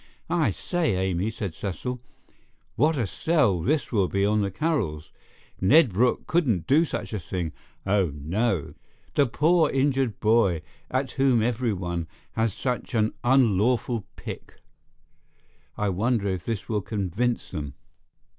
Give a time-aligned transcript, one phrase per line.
[0.31, 2.01] "I say, Amy," said Cecil,
[2.75, 5.11] "what a sell this will be on the Carrolls!
[5.61, 8.73] Ned Brooke couldn't do such a thing—oh, no!
[9.13, 14.55] The poor injured boy at whom everyone has such an unlawful pick!
[15.77, 17.75] I wonder if this will convince them."